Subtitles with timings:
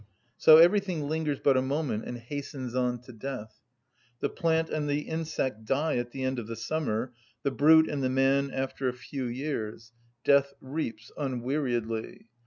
[0.35, 3.59] So everything lingers but a moment, and hastens on to death.
[4.19, 8.01] The plant and the insect die at the end of the summer, the brute and
[8.01, 9.91] the man after a few years:
[10.23, 12.25] death reaps unweariedly.